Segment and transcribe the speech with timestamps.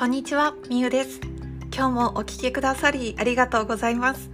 [0.00, 1.20] こんにちは、みゆです。
[1.76, 4.30] 今日もお聞きくださりありがとうございます。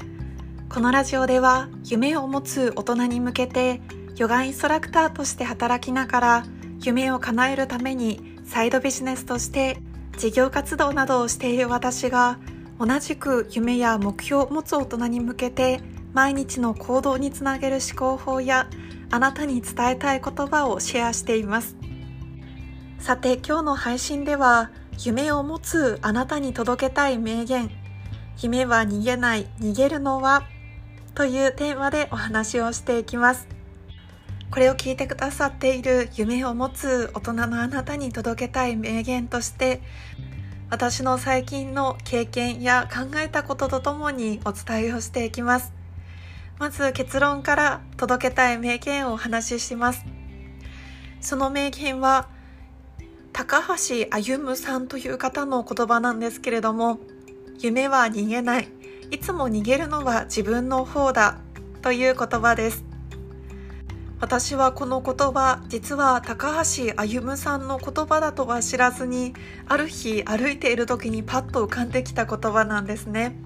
[0.68, 3.80] このラジオでは夢を持つ大人に向けて
[4.14, 6.46] ヨガインストラクターとして働きながら
[6.84, 9.78] 夢を叶えるためにサイドビジネスとして
[10.16, 12.38] 事業活動などをしている私が
[12.78, 15.80] 同じく夢や目標を持つ大人に向けて
[16.12, 18.70] 毎日の行動につなげる思考法や
[19.10, 21.74] あなたに伝えたい言葉をシェアしています。
[23.00, 27.70] さて今日の配信では夢を持つあなたに届けたい名言。
[28.40, 29.46] 夢は逃げない。
[29.60, 30.44] 逃げるのは？
[31.14, 33.48] というテーマでお話をしていきます。
[34.50, 39.82] これを聞いてくださっている夢を持つ大人のあなたに届けたい名言として
[40.70, 45.72] 私の最近の経験や考えたこととともにお伝えをしていきます。
[46.58, 50.04] まず結論から届けたい名言をお話しします。
[51.20, 52.28] その名言は
[53.36, 57.00] 高橋歩さんという方の言葉なんですけれども
[57.58, 58.68] 夢は逃げない。
[59.10, 61.38] いつも逃げるのは自分の方だ
[61.82, 62.82] という言葉です。
[64.20, 69.34] 私はこの言葉実は高橋歩さんの言葉だとは知らずに
[69.68, 73.36] ある日歩いている時にパッと浮かんできた言葉なんですね。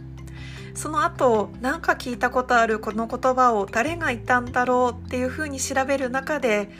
[0.72, 6.70] その後何か聞いたことあるこの言葉を誰が言ったんだろうっていうふうに調べる中で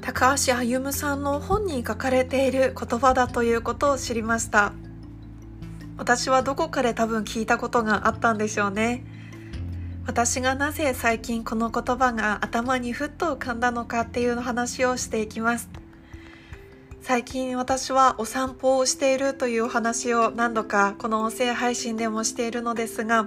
[0.00, 4.72] 高橋歩さんの本に書かれている言葉だということを知りました。
[5.96, 9.04] 私はどこかで多分聞いたことがあったんでしょうね。
[10.06, 15.68] 私がなぜ最近この言葉が頭にふっと浮かんだのかっていう話をしていきます。
[17.02, 23.26] 最近私はお散歩をしているというお話を何度かこの音声配信でもしているのですが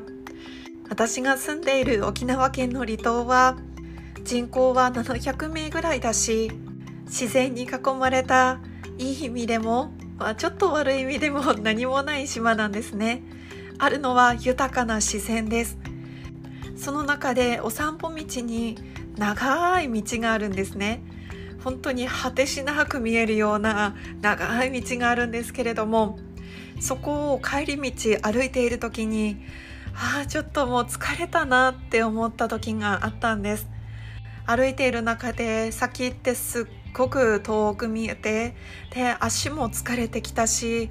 [0.88, 3.58] 私が住んでいる沖縄県の離島は
[4.24, 6.52] 人口は700名ぐらいだし
[7.06, 7.68] 自然に囲
[8.00, 8.60] まれた
[8.98, 13.24] いい意味でも、まあ、ちょっと悪い意味でも何もない島なんですね。
[13.80, 15.78] あるのは豊かな自然です。
[16.78, 18.78] その中でお散歩道に
[19.18, 21.04] 長い道があるんですね。
[21.64, 26.18] 本当に果てしなく見えるような長い道があるんですけれども
[26.80, 29.38] そこを帰り道歩いている時に
[29.94, 33.68] ああちょっともう疲れたなって思った時があったんです。
[34.46, 38.56] 歩いている中で先ってすっごく遠く見えて
[38.94, 40.90] で足も疲れてきたし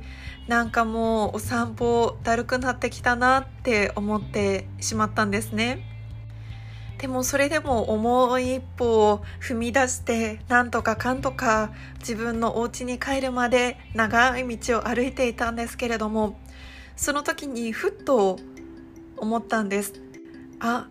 [0.48, 5.86] なんかもうお散歩だるくなってきたなって思ってしまったんですね。
[6.98, 16.38] でもそれでも重い一歩を踏み出してなんとかかんとか自分のお家に帰るまで長い道を歩いていたんですけれども
[16.96, 18.38] その時にふっと
[19.16, 19.94] 思ったんです。
[20.60, 20.88] あ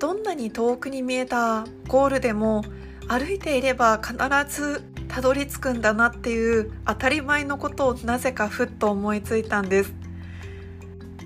[0.00, 2.64] どんなに遠くに見えたゴールでも
[3.06, 4.16] 歩いていれば必
[4.48, 9.92] ずたどり着くんだなっていう当たり前のことをなぜかふっと思いついたんです。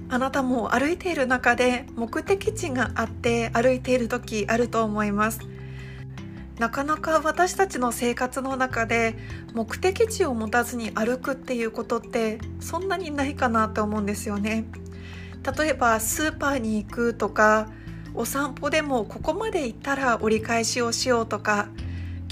[0.08, 5.38] あなたも歩いている中で目的地があって歩いている時あると思います。
[6.58, 9.14] なかなか私たちの生活の中で
[9.54, 14.64] 目的地を持たずに歩くっていうことってそんなにないかなと思うんですよね。
[15.56, 17.68] 例えばスーパーに行くとか
[18.14, 21.68] お散歩でもここまで行ったら折り返しをしようとか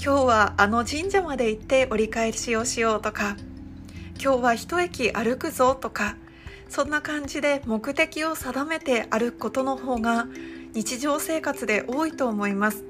[0.03, 3.35] 今日はあの神社まで行って折り返しをしようとか
[4.21, 6.15] 今日は一駅歩くぞとか
[6.69, 10.27] そんな感じで目的を定めて歩くことの方が
[10.73, 12.83] 日常生活で多いと思います。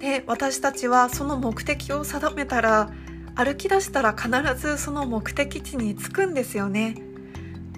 [0.00, 2.90] で私たちはその目的を定めたら
[3.36, 4.30] 歩き出したら必
[4.60, 7.11] ずその目的地に着くんですよね。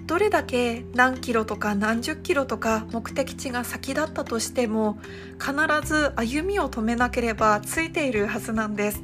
[0.05, 4.99] どれだけ何キロとか何十キロとか目的地が先だったとしても
[5.39, 5.53] 必
[5.87, 9.01] ず歩みを止めなければついているはずなんです。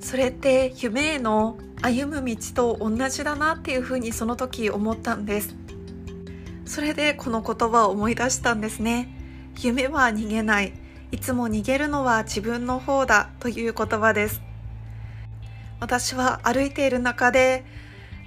[0.00, 5.54] それって夢への歩む道と同じだなっていうふうにその時思ったんです。
[6.64, 9.08] それでこの言葉を思い出したんですね。
[9.60, 10.72] 夢は逃げない。
[11.12, 14.42] いつも逃げるのは自分の方だという言葉です。
[15.80, 17.64] 私は歩いている中で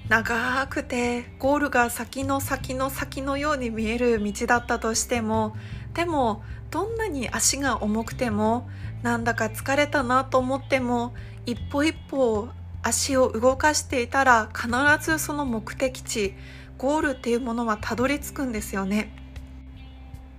[0.09, 5.55] 長くてゴールが先の先の先のように見える道だったとしても
[5.93, 8.69] でもどんなに足が重くても
[9.03, 11.13] なんだか疲れたなと思っても
[11.45, 12.49] 一歩一歩
[12.83, 14.69] 足を動かしていたら必
[15.03, 16.35] ずその目的地
[16.77, 19.15] ゴールっていうものはたどり着くんですよね。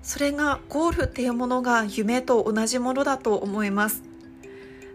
[0.02, 4.02] それがゴールっていうものが夢と同じものだと思います。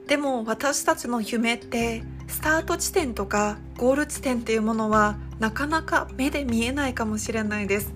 [0.08, 7.94] でも私たちの夢ってスタート地点とかゴール地点っていうものはなかなか目で見えないかもしれないです。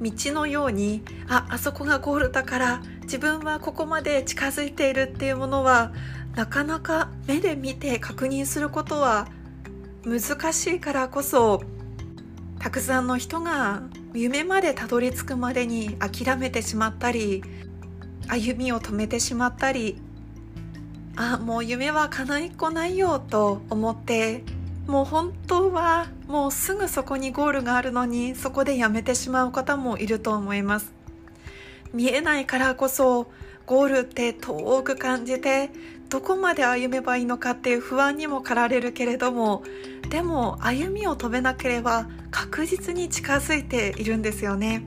[0.00, 5.92] 道のようにああそこがゴールだから自分はここまで近づいているっていうものは
[6.34, 9.28] なかなか目で見て確認することは
[10.04, 11.62] 難しいからこそ
[12.58, 13.82] たくさんの人が
[14.14, 17.42] 夢までたどり着くまでに諦めてしまったり
[18.28, 20.00] 歩みを止めてしまったり
[21.16, 24.42] あもう夢は叶いっこないよと思って
[24.86, 30.92] もう本当はもうすぐそこにゴールがあるのにそこでやめてしまう方もいると思います。
[31.92, 33.30] 見えないからこそ
[33.66, 35.70] ゴールって遠く感じて
[36.10, 39.62] どこまで歩めばいいのかっていう不安にも駆られるけれども
[40.10, 44.84] でも歩みを止めなければ確実に近づいているんですよね。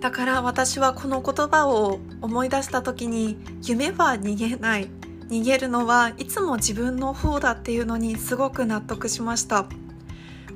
[0.00, 4.90] だから私はこの言葉を思い出した時に夢は逃げない。
[5.28, 9.66] 逃げるのはいつも自分の方だっていうのにすごく納得しました。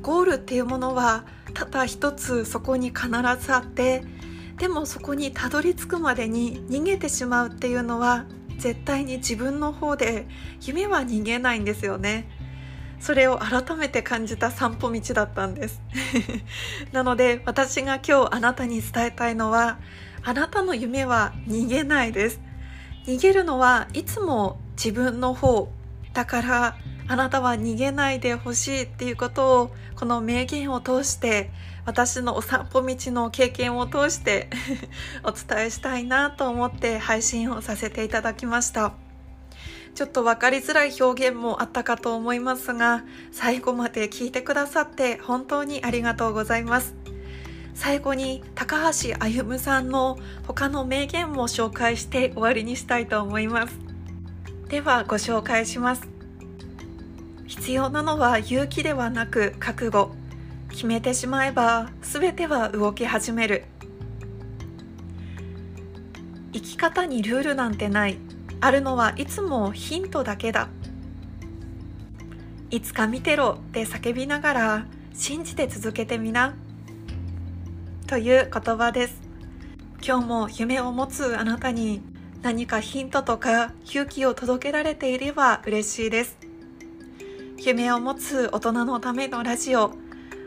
[0.03, 1.25] ゴールっていうものは
[1.55, 3.09] ただ一つそこに必
[3.41, 4.05] ずあって
[4.59, 8.27] でもそこにたどり着くまでに逃げてしまうっていうのは
[8.59, 10.27] 絶対に自分の方で
[10.63, 12.29] 夢は逃げないんですよね。
[12.99, 15.83] それを改めて感じた散歩道だったんです。
[16.93, 19.79] なので私が今日あなたに伝えたいのは
[20.23, 22.41] あなたの夢は逃げないです。
[23.07, 25.69] 逃げるのはいつも自分の方
[26.13, 26.77] だから
[27.09, 31.51] あなたは逃げないでほしいっていうことをこの名言を通して
[31.85, 34.51] 私のお散歩道の経験を通して
[35.23, 38.93] お伝えしたいなと思って配信をさせていただきました。
[39.95, 47.06] ちょっと分かりづらい表現もあったかと思いますが最後まで聞いてくださって本当にありがとうございます。
[47.77, 53.79] 最後に高橋歩さんの他の名言も紹介して終わりにしたいと思います。
[54.69, 56.09] ではご紹介します。
[57.47, 60.11] 必要なのは勇気ではなく覚悟。
[60.71, 63.65] 決めてしまえば全ては動き始める。
[66.55, 68.17] 生き方にルールなんてない。
[68.63, 70.71] あるのはいつもヒントだけだ。
[72.71, 76.55] いつか見てろって叫びながら信じて続けてみな。
[78.07, 79.21] という言葉です。
[80.01, 82.01] 今日も夢を持つあなたに
[82.41, 86.39] 何かヒントとか勇気を届けられていれば嬉しいです。
[87.59, 89.93] 夢を持つ大人のためのラジオ。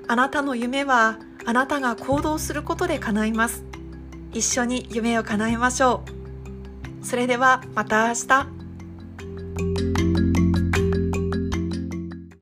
[0.07, 3.65] あなたの夢はあなたが行動することで叶います。
[4.31, 6.03] 一緒に夢を叶えましょ
[7.01, 7.05] う。
[7.05, 8.58] それではまた明日。